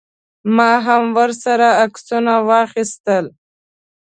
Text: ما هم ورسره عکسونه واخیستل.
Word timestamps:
ما 0.55 0.71
هم 0.85 1.03
ورسره 1.17 1.67
عکسونه 1.83 2.33
واخیستل. 2.49 3.25